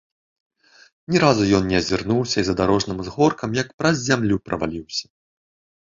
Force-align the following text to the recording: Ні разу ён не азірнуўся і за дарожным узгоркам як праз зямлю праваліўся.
Ні 1.15 1.21
разу 1.23 1.43
ён 1.59 1.63
не 1.73 1.77
азірнуўся 1.81 2.35
і 2.41 2.47
за 2.49 2.57
дарожным 2.65 2.97
узгоркам 3.07 3.49
як 3.61 3.67
праз 3.79 3.95
зямлю 4.11 4.35
праваліўся. 4.51 5.05